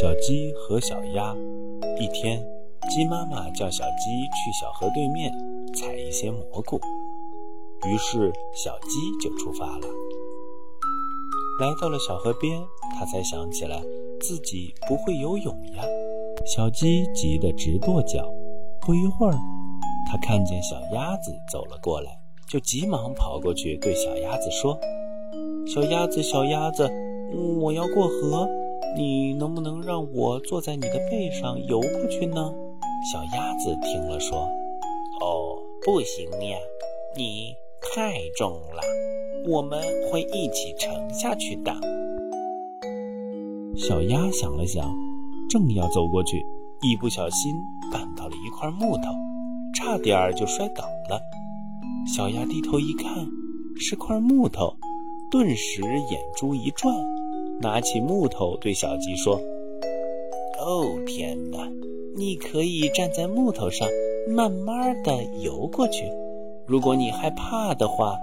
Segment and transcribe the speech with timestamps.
[0.00, 1.34] 小鸡和小鸭。
[1.98, 2.46] 一天，
[2.90, 5.32] 鸡妈妈叫小鸡去小河对面
[5.74, 6.80] 采一些蘑菇，
[7.86, 8.88] 于是小鸡
[9.20, 9.86] 就出发了。
[11.60, 12.62] 来到了小河边，
[12.98, 13.82] 它才想起来
[14.20, 15.82] 自己不会游泳呀。
[16.46, 18.32] 小鸡急得直跺脚。
[18.80, 19.34] 不一会儿，
[20.10, 22.10] 它看见小鸭子走了过来，
[22.48, 24.78] 就急忙跑过去对小鸭子说
[25.66, 26.88] ：“小鸭子，小鸭子，
[27.60, 28.48] 我要过河。”
[28.96, 32.52] 你能不能让我坐在你的背上游过去呢？
[33.12, 34.38] 小鸭子听了说
[35.22, 36.58] ：“哦，不行呀，
[37.16, 38.82] 你太重了，
[39.46, 41.72] 我们会一起沉下去的。”
[43.78, 44.92] 小鸭想了想，
[45.48, 46.44] 正要走过去，
[46.82, 47.54] 一不小心
[47.92, 49.04] 绊到了一块木头，
[49.72, 51.20] 差点就摔倒了。
[52.16, 53.24] 小鸭低头一看，
[53.76, 54.74] 是块木头，
[55.30, 56.92] 顿时眼珠一转。
[57.60, 59.40] 拿起木头对小鸡说
[60.60, 61.68] ：“哦，天哪！
[62.16, 63.88] 你可以站在木头上，
[64.28, 66.04] 慢慢的游过去。
[66.66, 68.16] 如果你害怕的话，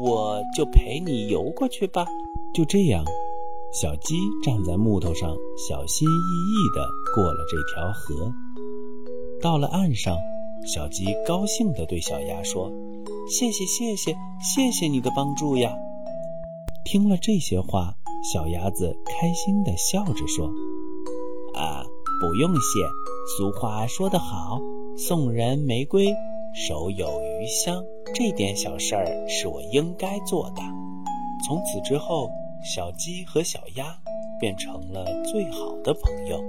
[0.00, 2.06] 我就陪你游过去吧。”
[2.54, 3.04] 就这样，
[3.72, 5.36] 小鸡站在木头上，
[5.68, 8.32] 小心翼翼地过了这条河。
[9.40, 10.16] 到了岸上，
[10.66, 12.70] 小鸡高兴地对小鸭说
[13.28, 15.72] ：“谢谢，谢谢，谢谢你的帮助呀！”
[16.84, 17.94] 听了这些话。
[18.22, 20.46] 小鸭子开心地笑着说
[21.58, 21.82] ：“啊，
[22.20, 22.60] 不用谢。
[23.36, 24.60] 俗话说得好，
[24.96, 26.14] 送人玫瑰，
[26.54, 27.82] 手有余香。
[28.14, 30.62] 这点小事儿是我应该做的。”
[31.46, 32.30] 从此之后，
[32.64, 33.96] 小鸡和小鸭
[34.38, 36.40] 变成了最好的朋友。